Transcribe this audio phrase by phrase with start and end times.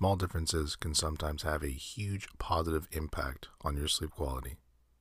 [0.00, 4.56] Small differences can sometimes have a huge positive impact on your sleep quality,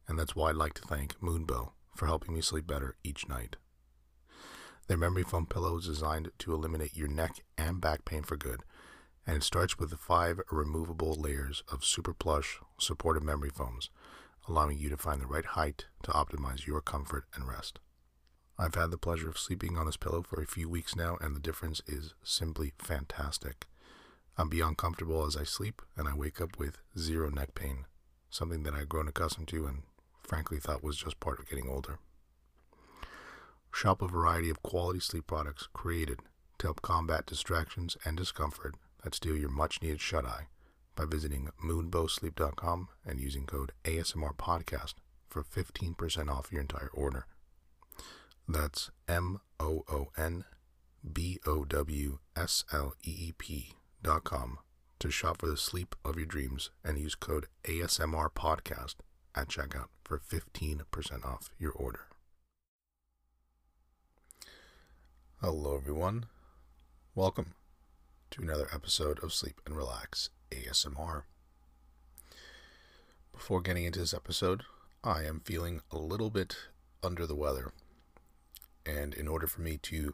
[0.09, 3.55] and that's why I'd like to thank Moonbow for helping me sleep better each night.
[4.87, 8.63] Their memory foam pillow is designed to eliminate your neck and back pain for good,
[9.25, 13.89] and it starts with five removable layers of super plush supportive memory foams,
[14.49, 17.79] allowing you to find the right height to optimize your comfort and rest.
[18.57, 21.33] I've had the pleasure of sleeping on this pillow for a few weeks now, and
[21.33, 23.68] the difference is simply fantastic.
[24.39, 27.83] I'm beyond comfortable as I sleep, and I wake up with zero neck pain,
[28.29, 29.83] something that I've grown accustomed to and
[30.23, 31.99] frankly thought was just part of getting older.
[33.73, 36.21] Shop a variety of quality sleep products created
[36.57, 40.47] to help combat distractions and discomfort that steal your much needed shut eye
[40.95, 44.93] by visiting moonbowsleep.com and using code ASMR podcast
[45.27, 47.25] for 15% off your entire order.
[48.47, 50.45] That's M O O N
[51.11, 54.59] B O W S L E E P dot com
[54.99, 58.95] to shop for the sleep of your dreams and use code ASMR podcast
[59.35, 62.01] at checkout for 15% off your order.
[65.41, 66.25] Hello, everyone.
[67.15, 67.53] Welcome
[68.31, 71.23] to another episode of Sleep and Relax ASMR.
[73.31, 74.63] Before getting into this episode,
[75.03, 76.57] I am feeling a little bit
[77.01, 77.71] under the weather.
[78.85, 80.13] And in order for me to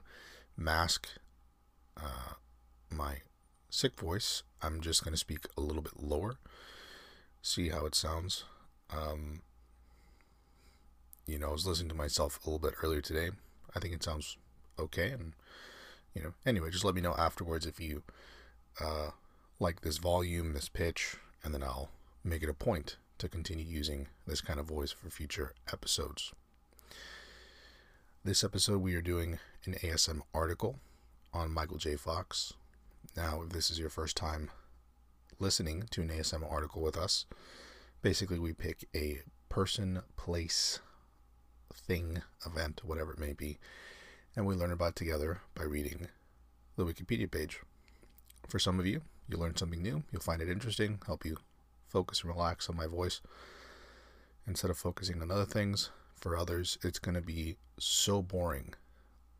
[0.55, 1.07] mask
[1.97, 2.33] uh,
[2.91, 3.21] my
[3.75, 6.37] sick voice, I'm just going to speak a little bit lower,
[7.41, 8.45] see how it sounds.
[8.89, 9.41] Um,
[11.27, 13.31] you know, I was listening to myself a little bit earlier today.
[13.75, 14.37] I think it sounds
[14.79, 15.09] okay.
[15.09, 15.33] And,
[16.13, 18.03] you know, anyway, just let me know afterwards if you
[18.79, 19.09] uh,
[19.59, 21.89] like this volume, this pitch, and then I'll
[22.23, 26.31] make it a point to continue using this kind of voice for future episodes.
[28.23, 30.79] This episode, we are doing an ASM article
[31.33, 31.95] on Michael J.
[31.95, 32.53] Fox.
[33.15, 34.51] Now, if this is your first time
[35.39, 37.25] listening to an ASM article with us,
[38.01, 40.79] basically we pick a person, place,
[41.73, 43.57] thing, event, whatever it may be,
[44.35, 46.07] and we learn about it together by reading
[46.75, 47.61] the Wikipedia page.
[48.49, 51.37] For some of you, you'll learn something new, you'll find it interesting, help you
[51.87, 53.21] focus and relax on my voice
[54.45, 55.89] instead of focusing on other things.
[56.19, 58.73] For others, it's going to be so boring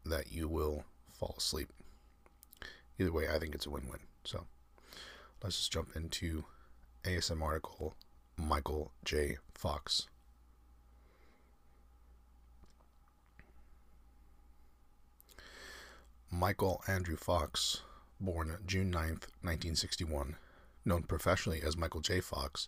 [0.05, 1.71] that you will fall asleep.
[2.99, 3.99] Either way, I think it's a win win.
[4.23, 4.45] So
[5.43, 6.45] let's just jump into
[7.03, 7.95] ASM article
[8.37, 9.37] Michael J.
[9.53, 10.07] Fox.
[16.31, 17.81] Michael Andrew Fox,
[18.19, 20.35] born June 9th, 1961,
[20.83, 22.19] known professionally as Michael J.
[22.19, 22.67] Fox,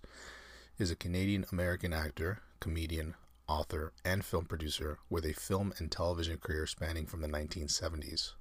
[0.77, 3.15] is a Canadian American actor, comedian,
[3.47, 8.33] author, and film producer with a film and television career spanning from the 1970s.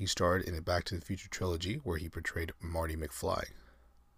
[0.00, 3.50] He starred in the Back to the Future trilogy, where he portrayed Marty McFly.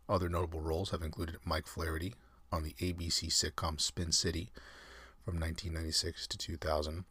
[0.09, 2.15] Other notable roles have included Mike Flaherty
[2.53, 4.53] on the ABC sitcom Spin City
[5.25, 7.05] from 1996 to 2000,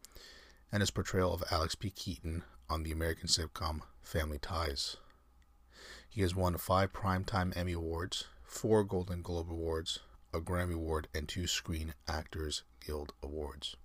[0.71, 1.89] and his portrayal of Alex P.
[1.89, 4.95] Keaton on the American sitcom Family Ties.
[6.07, 9.99] He has won five Primetime Emmy Awards, four Golden Globe Awards,
[10.33, 13.75] a Grammy Award, and two Screen Actors Guild Awards.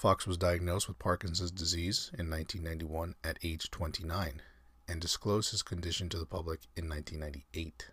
[0.00, 4.40] Fox was diagnosed with Parkinson's disease in 1991 at age 29
[4.88, 7.90] and disclosed his condition to the public in 1998.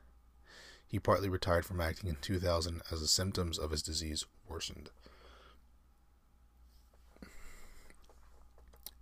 [0.87, 4.89] He partly retired from acting in 2000 as the symptoms of his disease worsened.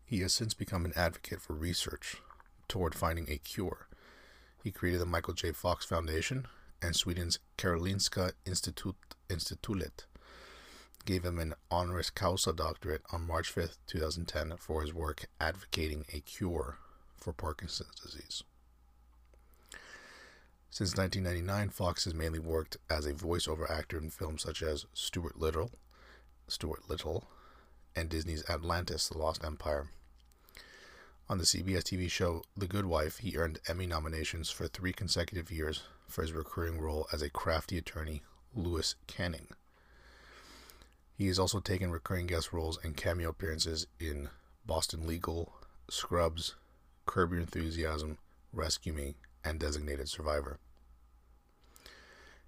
[0.03, 2.15] He has since become an advocate for research
[2.67, 3.87] toward finding a cure.
[4.63, 5.51] He created the Michael J.
[5.51, 6.47] Fox Foundation,
[6.81, 8.95] and Sweden's Karolinska Institut,
[9.29, 10.05] Institutet
[11.05, 16.19] gave him an honoris causa doctorate on March 5, 2010, for his work advocating a
[16.19, 16.77] cure
[17.15, 18.43] for Parkinson's disease.
[20.69, 25.39] Since 1999, Fox has mainly worked as a voiceover actor in films such as Stuart
[25.39, 25.71] Little,
[26.47, 27.29] Stuart Little,
[27.95, 29.87] and Disney's Atlantis: The Lost Empire.
[31.29, 35.49] On the CBS TV show The Good Wife, he earned Emmy nominations for three consecutive
[35.49, 38.21] years for his recurring role as a crafty attorney,
[38.53, 39.47] Louis Canning.
[41.17, 44.29] He has also taken recurring guest roles and cameo appearances in
[44.65, 45.53] Boston Legal,
[45.89, 46.55] Scrubs,
[47.05, 48.17] Curb Your Enthusiasm,
[48.51, 50.59] Rescue Me, and Designated Survivor.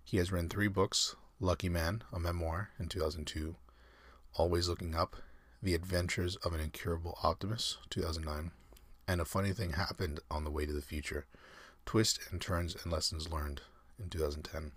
[0.03, 3.55] He has written three books Lucky Man, a memoir in 2002,
[4.33, 5.15] Always Looking Up,
[5.63, 8.51] The Adventures of an Incurable Optimist, 2009,
[9.07, 11.25] and A Funny Thing Happened on the Way to the Future
[11.85, 13.61] Twists and Turns and Lessons Learned
[13.97, 14.73] in 2010.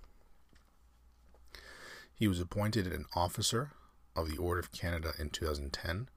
[2.14, 3.72] He was appointed an officer
[4.16, 6.08] of the Order of Canada in 2010.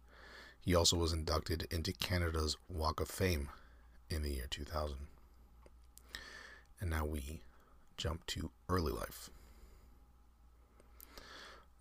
[0.59, 3.49] He also was inducted into Canada's Walk of Fame
[4.09, 4.95] in the year 2000.
[6.79, 7.41] And now we
[7.97, 9.29] jump to early life.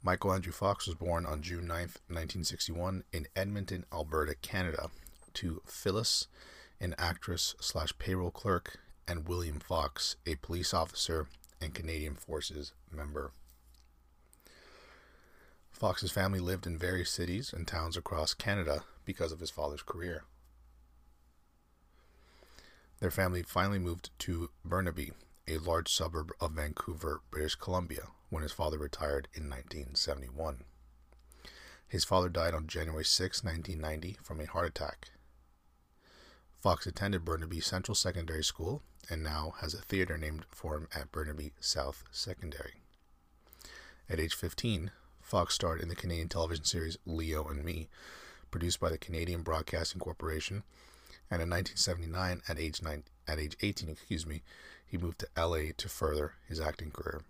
[0.04, 4.90] Michael Andrew Fox was born on June 9th, 1961, in Edmonton, Alberta, Canada,
[5.34, 6.26] to Phyllis,
[6.80, 11.28] an actress slash payroll clerk, and William Fox, a police officer
[11.60, 13.30] and Canadian Forces member.
[15.82, 20.22] Fox's family lived in various cities and towns across Canada because of his father's career.
[23.00, 25.10] Their family finally moved to Burnaby,
[25.48, 30.62] a large suburb of Vancouver, British Columbia, when his father retired in 1971.
[31.88, 35.10] His father died on January 6, 1990, from a heart attack.
[36.60, 41.10] Fox attended Burnaby Central Secondary School and now has a theater named for him at
[41.10, 42.74] Burnaby South Secondary.
[44.08, 44.92] At age 15,
[45.32, 47.88] Fox starred in the Canadian television series Leo and Me,
[48.50, 50.62] produced by the Canadian Broadcasting Corporation,
[51.30, 54.42] and in 1979, at age nine, at age 18, excuse me,
[54.84, 57.22] he moved to LA to further his acting career.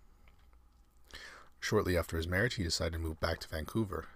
[1.61, 4.09] Shortly after his marriage, he decided to move back to Vancouver.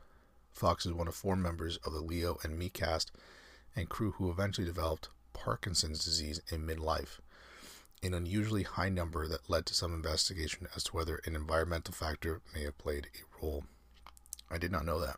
[0.51, 3.13] Fox is one of four members of the Leo and Me cast
[3.73, 7.21] and crew who eventually developed Parkinson's disease in midlife,
[8.03, 12.41] an unusually high number that led to some investigation as to whether an environmental factor
[12.53, 13.63] may have played a role.
[14.49, 15.17] I did not know that,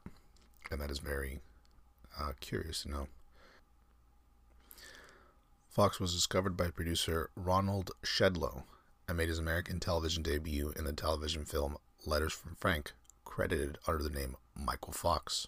[0.71, 1.39] and that is very
[2.19, 3.07] uh, curious to know.
[5.69, 8.63] Fox was discovered by producer Ronald Shedlo
[9.07, 12.93] and made his American television debut in the television film Letters from Frank,
[13.23, 15.45] credited under the name Michael Fox.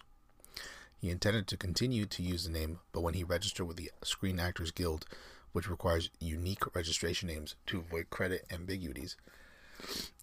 [1.00, 4.38] He intended to continue to use the name, but when he registered with the Screen
[4.38, 5.06] Actors Guild,
[5.52, 9.16] which requires unique registration names to avoid credit ambiguities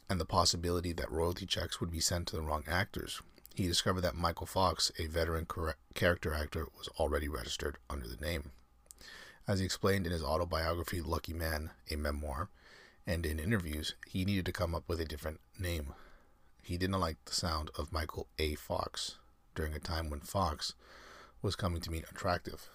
[0.09, 3.21] and the possibility that royalty checks would be sent to the wrong actors,
[3.59, 5.45] he discovered that Michael Fox, a veteran
[5.93, 8.51] character actor, was already registered under the name.
[9.49, 12.47] As he explained in his autobiography Lucky Man, a memoir,
[13.05, 15.93] and in interviews, he needed to come up with a different name.
[16.63, 18.55] He didn't like the sound of Michael A.
[18.55, 19.17] Fox,
[19.55, 20.73] during a time when Fox
[21.41, 22.69] was coming to mean attractive.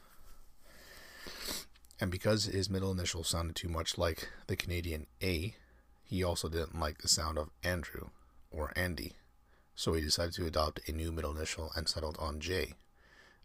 [1.99, 5.55] And because his middle initial sounded too much like the Canadian A,
[6.03, 8.09] he also didn't like the sound of Andrew
[8.51, 9.15] or Andy,
[9.75, 12.75] so he decided to adopt a new middle initial and settled on J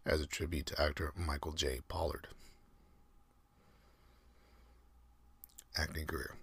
[0.06, 1.80] as a tribute to actor Michael J.
[1.88, 2.28] Pollard.
[5.76, 6.36] Acting career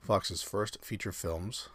[0.00, 1.68] Fox's first feature films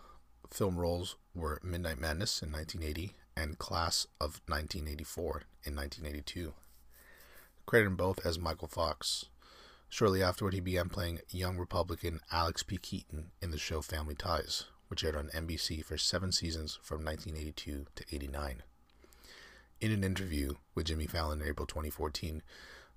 [0.49, 6.53] film roles were Midnight Madness in 1980 and Class of 1984 in 1982.
[7.65, 9.25] Credited both as Michael Fox.
[9.89, 12.77] Shortly afterward, he began playing young Republican Alex P.
[12.77, 17.85] Keaton in the show Family Ties, which aired on NBC for seven seasons from 1982
[17.95, 18.61] to 89.
[19.79, 22.43] In an interview with Jimmy Fallon in April 2014,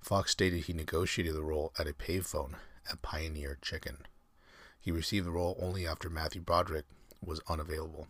[0.00, 2.54] Fox stated he negotiated the role at a payphone
[2.90, 3.98] at Pioneer Chicken.
[4.80, 6.86] He received the role only after Matthew Broderick
[7.24, 8.08] was unavailable.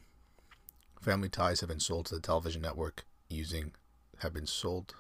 [0.99, 3.73] Family Ties have been sold to the television network using
[4.21, 4.95] have been sold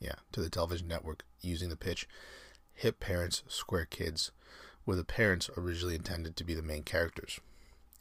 [0.00, 2.08] yeah, to the television network using the pitch
[2.72, 4.32] hip parents, square kids,
[4.84, 7.38] with the parents originally intended to be the main characters.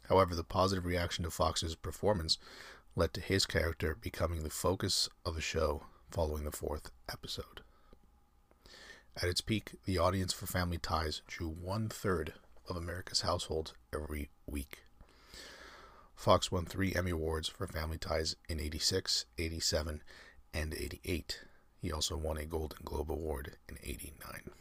[0.09, 2.37] However, the positive reaction to Fox's performance
[2.95, 7.61] led to his character becoming the focus of the show following the fourth episode.
[9.15, 12.33] At its peak, the audience for Family Ties drew one third
[12.67, 14.83] of America's households every week.
[16.15, 20.01] Fox won three Emmy Awards for Family Ties in 86, 87,
[20.53, 21.41] and 88.
[21.81, 24.51] He also won a Golden Globe Award in 89.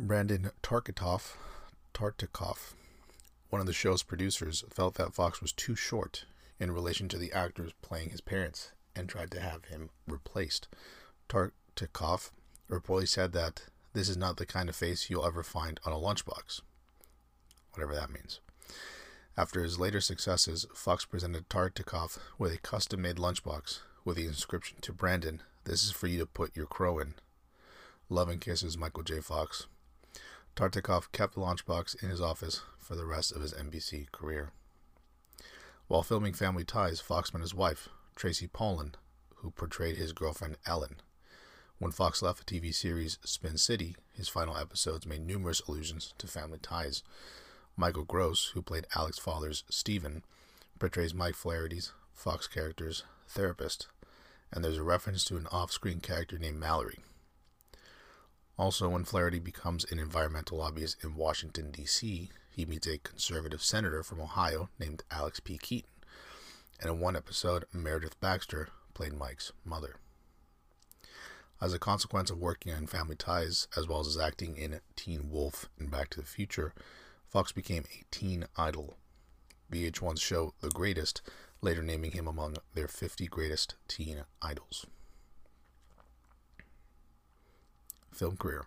[0.00, 1.36] Brandon Tartikoff,
[1.94, 2.74] Tartikoff,
[3.50, 6.24] one of the show's producers, felt that Fox was too short
[6.58, 10.66] in relation to the actors playing his parents and tried to have him replaced.
[11.28, 12.32] Tartikoff
[12.68, 15.96] reportedly said that this is not the kind of face you'll ever find on a
[15.96, 16.60] lunchbox.
[17.72, 18.40] Whatever that means.
[19.36, 24.78] After his later successes, Fox presented Tartikoff with a custom made lunchbox with the inscription
[24.80, 27.14] to Brandon, This is for you to put your crow in.
[28.08, 29.20] Love and kisses, Michael J.
[29.20, 29.68] Fox.
[30.56, 34.52] Tartikoff kept the lunchbox in his office for the rest of his NBC career.
[35.88, 38.94] While filming Family Ties, Fox met his wife, Tracy Pollan,
[39.36, 41.00] who portrayed his girlfriend Ellen.
[41.78, 46.28] When Fox left the TV series Spin City, his final episodes made numerous allusions to
[46.28, 47.02] family ties.
[47.76, 50.22] Michael Gross, who played Alex's father's Steven,
[50.78, 53.88] portrays Mike Flaherty's Fox character's therapist,
[54.52, 57.00] and there's a reference to an off screen character named Mallory.
[58.56, 64.02] Also, when Flaherty becomes an environmental lobbyist in Washington, D.C., he meets a conservative senator
[64.04, 65.58] from Ohio named Alex P.
[65.58, 65.90] Keaton,
[66.80, 69.96] and in one episode, Meredith Baxter played Mike's mother.
[71.60, 75.68] As a consequence of working on Family Ties, as well as acting in Teen Wolf
[75.78, 76.74] and Back to the Future,
[77.28, 78.96] Fox became a teen idol.
[79.72, 81.22] VH1's show The Greatest
[81.60, 84.86] later naming him among their 50 greatest teen idols.
[88.14, 88.66] Film career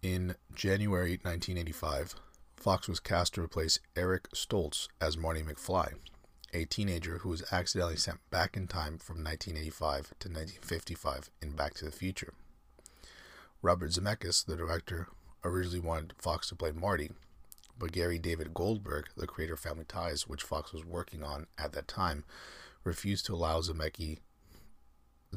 [0.00, 2.14] In January 1985,
[2.56, 5.94] Fox was cast to replace Eric Stoltz as Marty McFly,
[6.52, 11.74] a teenager who was accidentally sent back in time from 1985 to 1955 in Back
[11.74, 12.34] to the Future.
[13.62, 15.08] Robert Zemeckis, the director,
[15.42, 17.10] originally wanted Fox to play Marty,
[17.78, 21.72] but Gary David Goldberg, the creator of Family Ties, which Fox was working on at
[21.72, 22.24] that time,
[22.84, 24.18] refused to allow Zemeckis,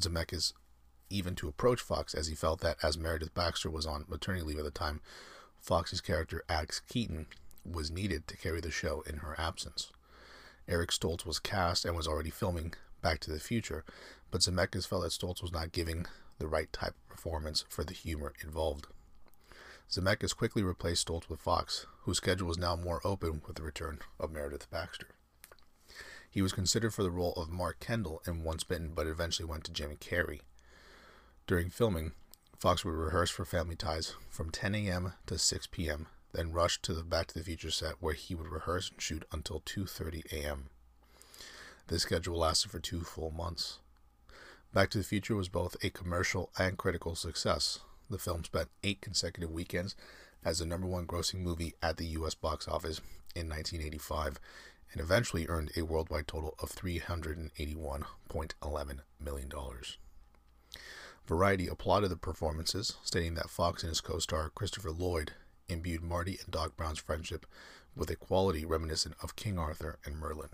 [0.02, 0.52] Zemeckis
[1.10, 4.58] even to approach Fox as he felt that as Meredith Baxter was on maternity leave
[4.58, 5.00] at the time,
[5.58, 7.26] Fox's character Alex Keaton
[7.64, 9.92] was needed to carry the show in her absence.
[10.68, 13.84] Eric Stoltz was cast and was already filming Back to the Future,
[14.30, 16.06] but Zemeckis felt that Stoltz was not giving
[16.38, 18.86] the right type of performance for the humor involved.
[19.90, 24.00] Zemeckis quickly replaced Stoltz with Fox, whose schedule was now more open with the return
[24.20, 25.08] of Meredith Baxter.
[26.30, 29.64] He was considered for the role of Mark Kendall in Once Bitten, but eventually went
[29.64, 30.40] to Jimmy Carrey.
[31.46, 32.12] During filming,
[32.58, 35.14] Fox would rehearse for Family Ties from 10 a.m.
[35.26, 38.48] to 6 p.m., then rush to the Back to the Future set where he would
[38.48, 40.68] rehearse and shoot until 2:30 a.m.
[41.86, 43.78] This schedule lasted for two full months.
[44.74, 47.78] Back to the Future was both a commercial and critical success.
[48.10, 49.96] The film spent eight consecutive weekends
[50.44, 52.34] as the number one grossing movie at the U.S.
[52.34, 53.00] box office
[53.34, 54.38] in 1985
[54.92, 59.52] and eventually earned a worldwide total of $381.11 million.
[61.26, 65.32] Variety applauded the performances, stating that Fox and his co star Christopher Lloyd
[65.68, 67.46] imbued Marty and Doc Brown's friendship
[67.94, 70.50] with a quality reminiscent of King Arthur and Merlin.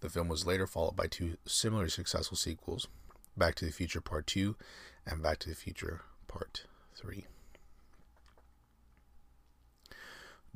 [0.00, 2.88] The film was later followed by two similarly successful sequels
[3.36, 4.56] Back to the Future Part 2
[5.06, 6.64] and Back to the Future Part
[6.96, 7.26] 3.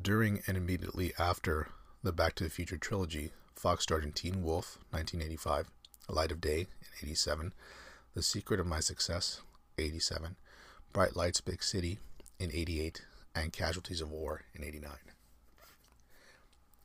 [0.00, 1.68] During and immediately after
[2.06, 5.66] the Back to the Future trilogy, Fox starred in Teen Wolf 1985,
[6.08, 7.52] A Light of Day in 87,
[8.14, 9.40] The Secret of My Success
[9.76, 10.36] 87,
[10.92, 11.98] Bright Lights Big City
[12.38, 13.02] in 88,
[13.34, 14.92] and Casualties of War in 89.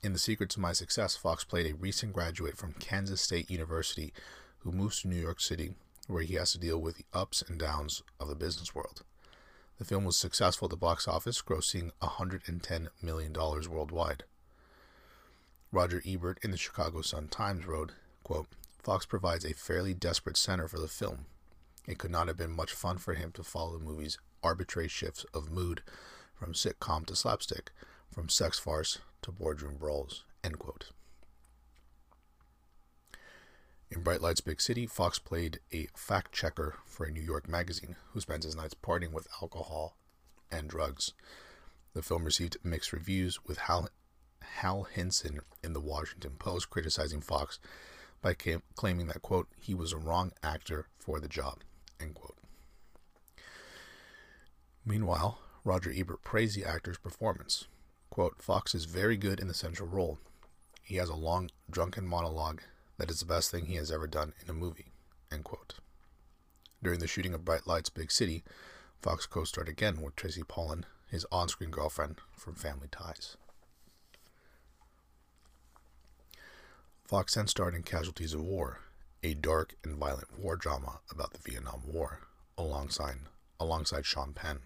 [0.01, 4.13] In The Secret to My Success, Fox played a recent graduate from Kansas State University
[4.59, 5.75] who moves to New York City,
[6.07, 9.03] where he has to deal with the ups and downs of the business world.
[9.77, 14.23] The film was successful at the box office, grossing $110 million worldwide.
[15.71, 18.47] Roger Ebert in the Chicago Sun-Times wrote, quote,
[18.83, 21.25] Fox provides a fairly desperate center for the film.
[21.87, 25.25] It could not have been much fun for him to follow the movie's arbitrary shifts
[25.33, 25.81] of mood
[26.33, 27.71] from sitcom to slapstick,
[28.11, 30.23] from sex farce to boardroom brawls.
[30.43, 30.89] End quote.
[33.89, 37.95] In Bright Lights Big City, Fox played a fact checker for a New York magazine
[38.13, 39.97] who spends his nights partying with alcohol
[40.51, 41.13] and drugs.
[41.93, 43.89] The film received mixed reviews, with Hal,
[44.41, 47.59] Hal Hinson in the Washington Post criticizing Fox
[48.21, 48.35] by
[48.75, 51.63] claiming that, quote, he was a wrong actor for the job,
[51.99, 52.37] end quote.
[54.85, 57.67] Meanwhile, Roger Ebert praised the actor's performance.
[58.09, 60.19] Quote, Fox is very good in the central role.
[60.83, 62.61] He has a long, drunken monologue
[62.97, 64.91] that is the best thing he has ever done in a movie.
[65.31, 65.75] End quote.
[66.83, 68.43] During the shooting of Bright Lights Big City,
[69.01, 73.37] Fox co starred again with Tracy Pollan, his on screen girlfriend from Family Ties.
[77.11, 78.79] Fox then starred in Casualties of War,
[79.21, 82.21] a dark and violent war drama about the Vietnam War,
[82.57, 83.17] alongside,
[83.59, 84.59] alongside Sean Penn.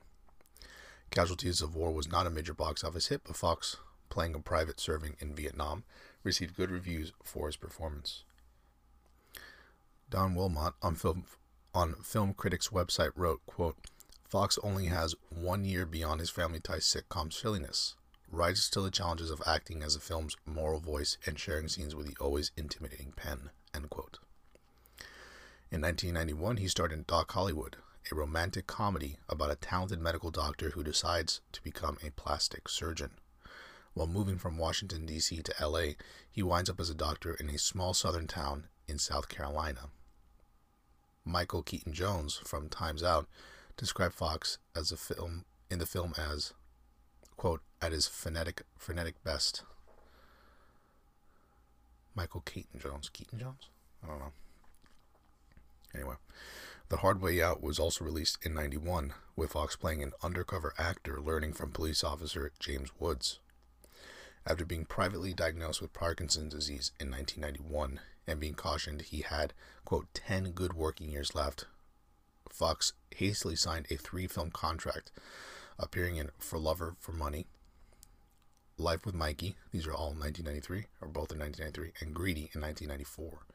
[1.10, 3.78] Casualties of War was not a major box office hit, but Fox,
[4.10, 5.86] playing a private serving in Vietnam,
[6.24, 8.24] received good reviews for his performance.
[10.12, 11.24] Don Wilmot on Film,
[11.74, 13.78] on Film Critics website wrote, quote,
[14.24, 17.96] Fox only has one year beyond his family ties sitcom silliness,
[18.36, 22.08] rises to the challenges of acting as a film's moral voice and sharing scenes with
[22.08, 23.50] the always intimidating Penn.
[23.74, 24.20] end quote.
[25.72, 27.78] In 1991, he starred in Doc Hollywood,
[28.12, 33.12] a romantic comedy about a talented medical doctor who decides to become a plastic surgeon.
[33.94, 35.42] While moving from Washington, D.C.
[35.42, 35.94] to LA,
[36.30, 39.90] he winds up as a doctor in a small southern town in South Carolina.
[41.24, 43.28] Michael Keaton Jones from Times Out
[43.78, 46.54] described Fox as a film in the film as
[47.38, 49.64] quote at his frenetic frenetic best.
[52.16, 53.10] Michael Keaton Jones.
[53.10, 53.70] Keaton Jones?
[54.04, 54.32] I don't know.
[55.94, 56.16] Anyway,
[56.90, 61.20] The Hard Way Out was also released in 91, with Fox playing an undercover actor
[61.20, 63.40] learning from police officer James Woods.
[64.48, 69.54] After being privately diagnosed with Parkinson's disease in 1991 and being cautioned he had,
[69.86, 71.66] quote, 10 good working years left,
[72.50, 75.12] Fox hastily signed a three film contract,
[75.78, 77.48] appearing in For Lover for Money,
[78.78, 83.46] Life with Mikey, these are all 1993, or both in 1993, and Greedy in 1994.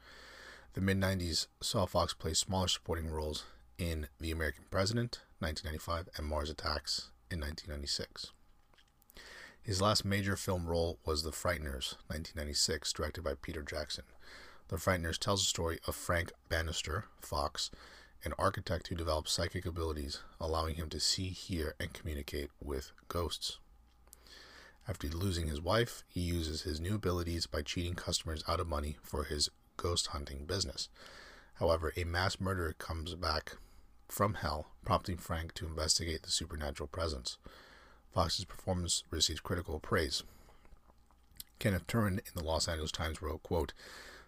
[0.73, 3.45] The mid 90s saw Fox play smaller supporting roles
[3.77, 8.33] in The American President, 1995, and Mars Attacks in 1996.
[9.62, 14.05] His last major film role was The Frighteners, 1996, directed by Peter Jackson.
[14.69, 17.71] The Frighteners tells the story of Frank Bannister, Fox,
[18.25, 23.59] an architect who develops psychic abilities, allowing him to see, hear, and communicate with ghosts.
[24.89, 28.97] After losing his wife, he uses his new abilities by cheating customers out of money
[29.03, 30.89] for his ghost hunting business.
[31.55, 33.57] However, a mass murderer comes back
[34.09, 37.39] from hell, prompting Frank to investigate the supernatural presence.
[38.12, 40.25] Fox's performance receives critical praise.
[41.59, 43.73] Kenneth Turan in the Los Angeles Times wrote, quote,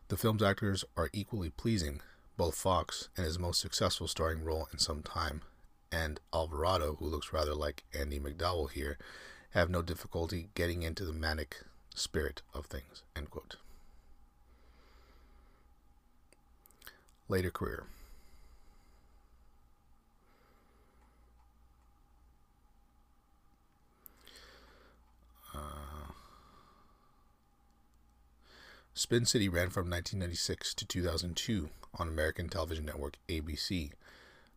[0.08, 2.00] The film's actors are equally pleasing,
[2.36, 5.42] both Fox and his most successful starring role in some time,
[5.90, 8.98] and Alvarado, who looks rather like Andie MacDowell here,
[9.50, 11.58] have no difficulty getting into the manic
[11.94, 13.02] spirit of things.
[13.14, 13.56] End quote.
[17.28, 17.84] Later career.
[25.54, 26.12] Uh,
[28.94, 31.68] Spin City ran from 1996 to 2002
[31.98, 33.92] on American television network ABC.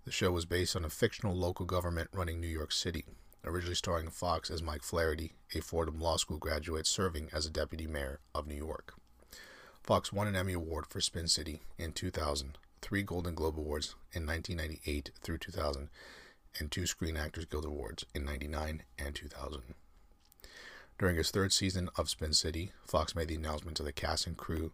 [0.05, 3.05] The show was based on a fictional local government running New York City
[3.45, 7.87] originally starring Fox as Mike Flaherty, a Fordham Law School graduate serving as a deputy
[7.87, 8.95] mayor of New York.
[9.83, 14.25] Fox won an Emmy Award for Spin City in 2000, three Golden Globe Awards in
[14.25, 15.89] 1998 through 2000,
[16.59, 19.61] and two Screen Actors Guild Awards in 99 and 2000.
[20.97, 24.37] During his third season of Spin City, Fox made the announcement to the cast and
[24.37, 24.71] crew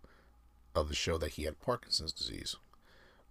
[0.76, 2.56] of the show that he had Parkinson's disease.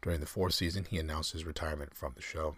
[0.02, 2.56] During the fourth season, he announced his retirement from the show.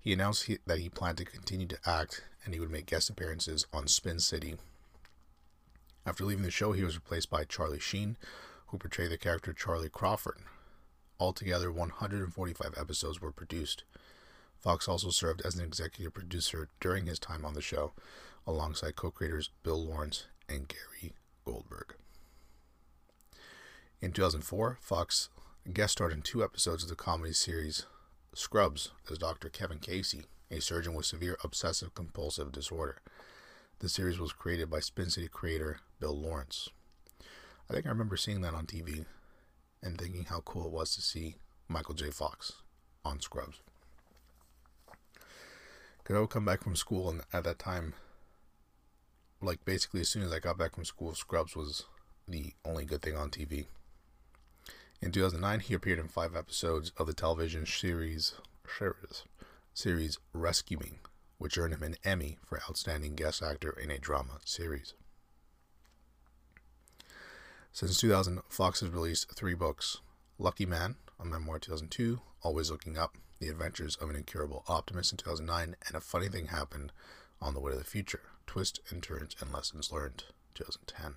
[0.00, 3.10] He announced he, that he planned to continue to act and he would make guest
[3.10, 4.56] appearances on Spin City.
[6.06, 8.16] After leaving the show, he was replaced by Charlie Sheen,
[8.68, 10.38] who portrayed the character Charlie Crawford.
[11.18, 13.84] Altogether, 145 episodes were produced.
[14.58, 17.92] Fox also served as an executive producer during his time on the show,
[18.46, 21.12] alongside co creators Bill Lawrence and Gary
[21.44, 21.94] Goldberg.
[24.02, 25.28] In 2004, Fox
[25.70, 27.84] guest starred in two episodes of the comedy series
[28.34, 29.50] Scrubs as Dr.
[29.50, 33.02] Kevin Casey, a surgeon with severe obsessive compulsive disorder.
[33.80, 36.70] The series was created by Spin City creator Bill Lawrence.
[37.68, 39.04] I think I remember seeing that on TV
[39.82, 41.36] and thinking how cool it was to see
[41.68, 42.08] Michael J.
[42.08, 42.52] Fox
[43.04, 43.60] on Scrubs.
[45.98, 47.92] Because I come back from school, and at that time,
[49.42, 51.84] like basically as soon as I got back from school, Scrubs was
[52.26, 53.66] the only good thing on TV.
[55.02, 58.34] In 2009, he appeared in five episodes of the television series
[58.78, 59.24] series,
[59.72, 60.98] series Rescue Me,
[61.38, 64.92] which earned him an Emmy for Outstanding Guest Actor in a Drama Series.
[67.72, 70.00] Since 2000, Fox has released three books
[70.38, 75.18] Lucky Man, a memoir 2002, Always Looking Up, The Adventures of an Incurable Optimist in
[75.18, 76.92] 2009, and A Funny Thing Happened
[77.40, 81.14] on the Way to the Future Twists and Turns and Lessons Learned 2010.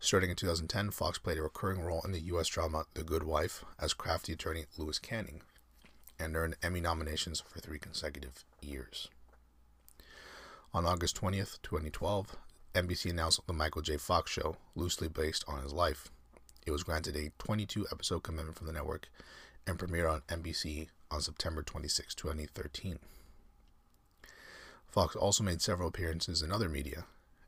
[0.00, 2.48] Starting in 2010, Fox played a recurring role in the U.S.
[2.48, 5.40] drama The Good Wife as crafty attorney Louis Canning
[6.18, 9.08] and earned Emmy nominations for three consecutive years.
[10.72, 12.36] On August 20th, 2012,
[12.74, 13.96] NBC announced The Michael J.
[13.96, 16.08] Fox Show, loosely based on his life.
[16.66, 19.08] It was granted a 22 episode commitment from the network
[19.66, 22.98] and premiered on NBC on September 26, 2013.
[24.88, 27.04] Fox also made several appearances in other media,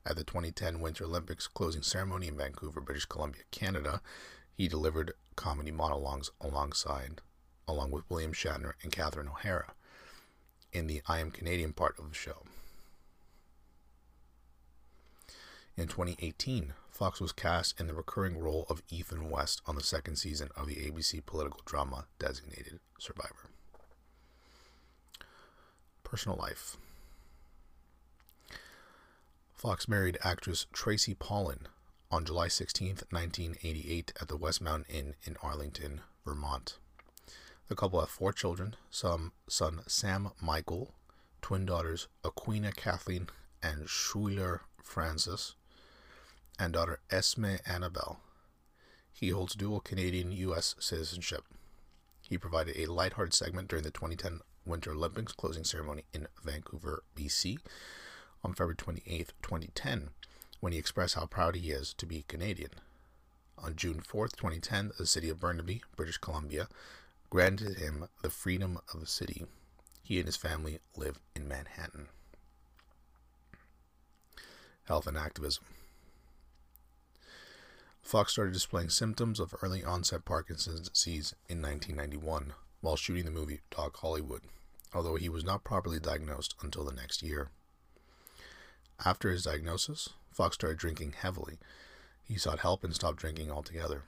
[0.07, 4.01] at the 2010 Winter Olympics closing ceremony in Vancouver, British Columbia, Canada,
[4.55, 7.21] he delivered comedy monologues alongside,
[7.67, 9.75] along with William Shatner and Catherine O'Hara,
[10.73, 12.45] in the I Am Canadian part of the show.
[15.77, 20.17] In 2018, Fox was cast in the recurring role of Ethan West on the second
[20.17, 23.51] season of the ABC political drama Designated Survivor.
[26.03, 26.79] Personal life.
[29.57, 31.61] Fox married actress Tracy Pollan
[32.11, 36.77] on July 16, 1988, at the West Mountain Inn in Arlington, Vermont.
[37.69, 39.33] The couple have four children son
[39.87, 40.93] Sam Michael,
[41.41, 43.31] twin daughters Aquinnah Kathleen
[43.63, 45.55] and Schuyler Frances,
[46.59, 48.21] and daughter Esme Annabelle.
[49.11, 50.75] He holds dual Canadian U.S.
[50.79, 51.45] citizenship.
[52.29, 57.57] He provided a lighthearted segment during the 2010 Winter Olympics closing ceremony in Vancouver, BC,
[58.47, 60.11] on February 28, 2010,
[60.61, 62.71] when he expressed how proud he is to be Canadian.
[63.59, 66.69] On June 4, 2010, the city of Burnaby, British Columbia,
[67.29, 69.47] granted him the freedom of the city.
[70.01, 72.07] He and his family live in Manhattan.
[74.85, 75.65] Health and activism.
[78.01, 83.63] Fox started displaying symptoms of early onset Parkinson's disease in 1991 while shooting the movie
[83.71, 84.43] Doc Hollywood,
[84.95, 87.51] although he was not properly diagnosed until the next year.
[89.05, 91.59] After his diagnosis, Fox started drinking heavily.
[92.25, 94.05] He sought help and stopped drinking altogether.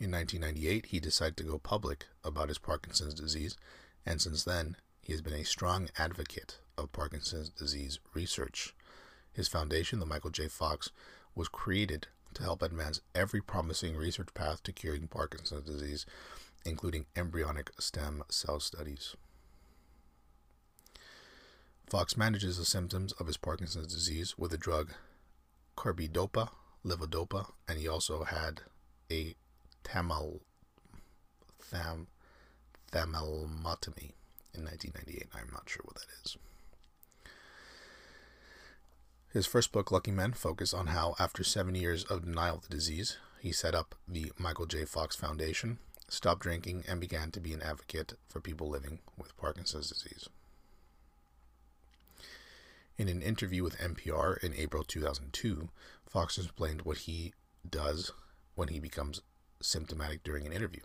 [0.00, 3.56] In 1998, he decided to go public about his Parkinson's disease,
[4.06, 8.74] and since then, he has been a strong advocate of Parkinson's disease research.
[9.32, 10.48] His foundation, the Michael J.
[10.48, 10.90] Fox,
[11.34, 16.06] was created to help advance every promising research path to curing Parkinson's disease,
[16.64, 19.16] including embryonic stem cell studies.
[21.88, 24.90] Fox manages the symptoms of his Parkinson's disease with the drug
[25.76, 26.50] carbidopa,
[26.84, 28.60] levodopa, and he also had
[29.10, 29.34] a
[29.84, 30.40] tamal,
[31.58, 32.08] tham,
[32.92, 34.12] thalmotomy
[34.52, 35.28] in 1998.
[35.34, 36.36] I'm not sure what that is.
[39.32, 42.74] His first book, Lucky Men, focused on how, after seven years of denial of the
[42.74, 44.84] disease, he set up the Michael J.
[44.84, 49.90] Fox Foundation, stopped drinking, and began to be an advocate for people living with Parkinson's
[49.90, 50.28] disease.
[52.98, 55.68] In an interview with NPR in April 2002,
[56.04, 57.32] Fox explained what he
[57.68, 58.10] does
[58.56, 59.20] when he becomes
[59.62, 60.80] symptomatic during an interview.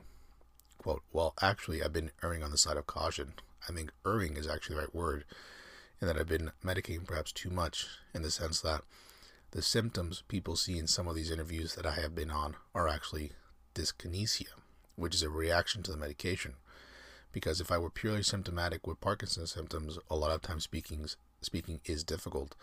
[0.78, 3.34] Quote, Well, actually, I've been erring on the side of caution.
[3.68, 5.26] I think erring is actually the right word
[6.00, 8.84] and that I've been medicating perhaps too much in the sense that
[9.50, 12.88] the symptoms people see in some of these interviews that I have been on are
[12.88, 13.32] actually
[13.74, 14.54] dyskinesia,
[14.96, 16.58] which is a reaction to the medication.
[17.32, 21.08] Because if I were purely symptomatic with Parkinson's symptoms, a lot of times speaking
[21.46, 22.56] speaking is difficult.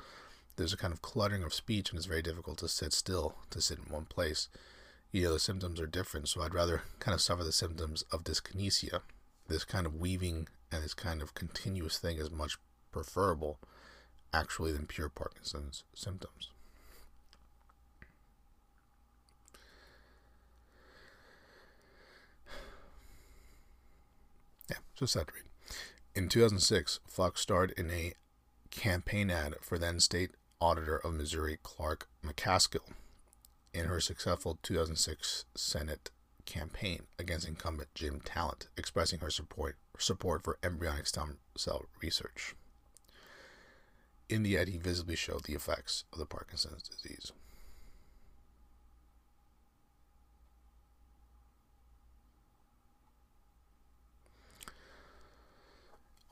[0.57, 3.61] There's a kind of cluttering of speech, and it's very difficult to sit still, to
[3.61, 4.49] sit in one place.
[5.13, 8.25] You know, the symptoms are different, so I'd rather kind of suffer the symptoms of
[8.25, 9.01] dyskinesia.
[9.49, 12.59] This kind of weaving and this kind of continuous thing is much
[12.93, 13.59] preferable
[14.33, 16.51] actually than pure Parkinson's symptoms.
[24.69, 25.45] Yeah, just that to read.
[26.15, 28.15] In 2006, Fox starred in a
[28.71, 30.31] campaign ad for then state
[30.61, 32.89] auditor of Missouri, Clark McCaskill,
[33.73, 36.11] in her successful 2006 Senate
[36.45, 42.55] campaign against incumbent Jim Talent, expressing her support support for embryonic stem cell research.
[44.29, 47.33] In the ad, he visibly showed the effects of the Parkinson's disease.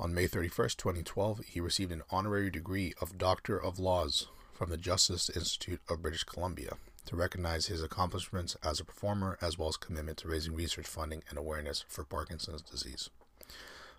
[0.01, 4.77] On May 31, 2012, he received an honorary degree of Doctor of Laws from the
[4.77, 9.77] Justice Institute of British Columbia to recognize his accomplishments as a performer as well as
[9.77, 13.11] commitment to raising research funding and awareness for Parkinson's disease.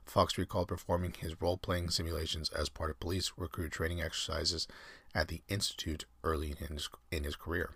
[0.06, 4.70] Fox recalled performing his role playing simulations as part of police recruit training exercises
[5.14, 7.72] at the Institute early in his, in his career.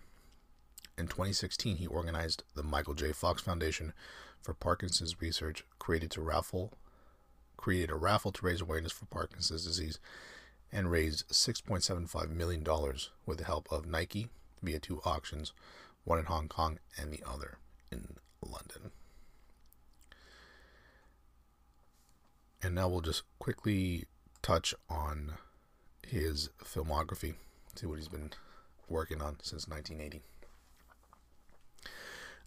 [0.98, 3.12] In 2016, he organized the Michael J.
[3.12, 3.92] Fox Foundation
[4.42, 6.72] for Parkinson's Research, created to raffle,
[7.64, 9.98] created a raffle to raise awareness for Parkinson's disease,
[10.70, 12.62] and raised $6.75 million
[13.26, 14.28] with the help of Nike
[14.62, 15.54] via two auctions,
[16.04, 18.92] one in Hong Kong and the other in London.
[22.62, 24.08] And now we'll just quickly
[24.42, 25.36] touch on
[26.06, 27.36] his filmography,
[27.76, 28.32] see what he's been
[28.90, 30.22] working on since 1980.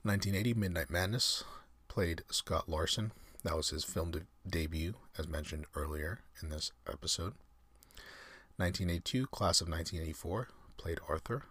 [0.02, 1.42] 1980, Midnight Madness
[1.88, 3.12] played Scott Larson.
[3.46, 7.34] That was his film de- debut, as mentioned earlier in this episode.
[8.56, 11.44] 1982, Class of 1984, played Arthur.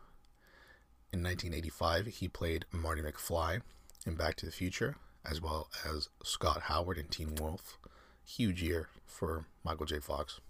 [1.14, 3.62] In 1985, he played Marty McFly
[4.06, 7.80] in Back to the Future, as well as Scott Howard in Teen Wolf
[8.26, 10.00] huge year for Michael J.
[10.00, 10.42] Fox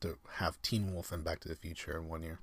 [0.00, 2.38] to have Teen Wolf and Back to the Future in one year.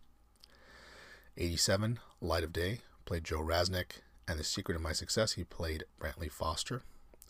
[1.38, 5.86] 87, Light of Day, played Joe Rasnick, and The Secret of My Success, he played
[6.00, 6.84] Brantley Foster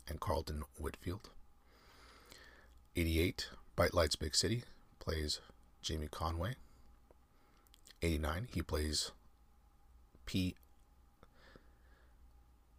[0.07, 1.29] and Carlton Whitfield.
[2.95, 4.63] 88, Bright Lights Big City,
[4.99, 5.39] plays
[5.81, 6.55] Jamie Conway.
[8.01, 9.11] 89, he plays
[10.25, 10.55] P.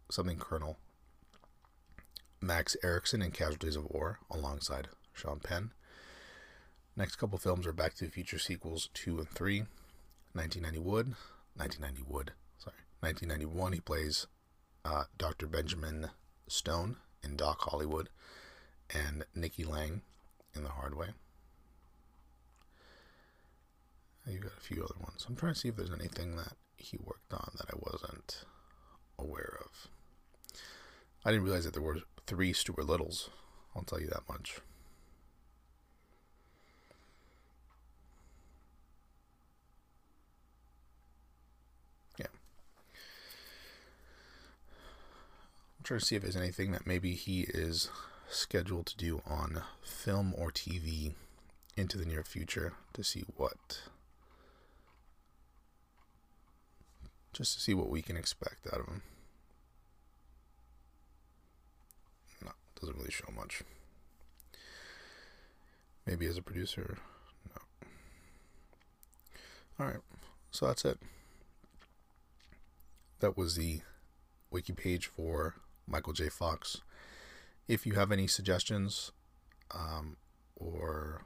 [0.09, 0.77] something Colonel
[2.41, 5.71] Max Eriksson in Casualties of War alongside Sean Penn.
[6.95, 9.63] Next couple films are Back to the Future sequels 2 and 3.
[10.33, 11.07] 1990 Wood,
[11.55, 14.27] 1990 Wood, sorry, 1991 he plays
[14.85, 15.47] uh, Dr.
[15.47, 16.11] Benjamin
[16.47, 18.09] Stone in Doc Hollywood
[18.93, 20.01] and Nikki Lang
[20.55, 21.09] in The Hard Way.
[24.27, 25.25] You got a few other ones.
[25.27, 28.43] I'm trying to see if there's anything that he worked on that I wasn't
[29.17, 29.87] aware of.
[31.25, 33.29] I didn't realize that there were three Stuart Littles.
[33.75, 34.59] I'll tell you that much.
[42.19, 42.27] Yeah.
[45.89, 47.89] To see if there's anything that maybe he is
[48.29, 51.15] scheduled to do on film or TV
[51.75, 53.81] into the near future to see what
[57.33, 59.01] just to see what we can expect out of him.
[62.45, 63.63] No, doesn't really show much.
[66.05, 66.99] Maybe as a producer,
[67.47, 67.61] no.
[69.79, 70.01] All right,
[70.51, 70.99] so that's it.
[73.21, 73.81] That was the
[74.51, 75.55] wiki page for
[75.89, 76.29] Michael J.
[76.29, 76.81] Fox.
[77.67, 79.11] If you have any suggestions,
[79.71, 80.17] um,
[80.55, 81.25] or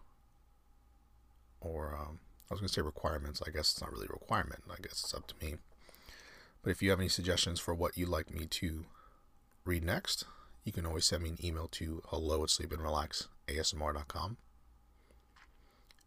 [1.62, 3.42] or um, I was going to say requirements.
[3.46, 4.64] I guess it's not really a requirement.
[4.70, 5.56] I guess it's up to me.
[6.62, 8.86] But if you have any suggestions for what you'd like me to
[9.66, 10.26] read next,
[10.64, 14.38] you can always send me an email to hello at sleepandrelaxasmr.com.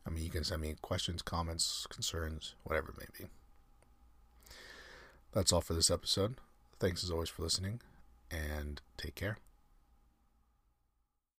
[0.06, 3.30] I mean, you can send me questions, comments, concerns, whatever it may be.
[5.32, 6.36] That's all for this episode.
[6.78, 7.80] Thanks as always for listening,
[8.30, 9.38] and take care.